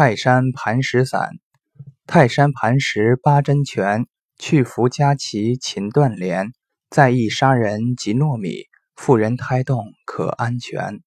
[0.00, 1.28] 泰山磐石散，
[2.06, 4.06] 泰山磐石八珍泉，
[4.38, 6.52] 去服加齐勤断连，
[6.88, 11.00] 在意杀人及糯米，妇人胎动可安全。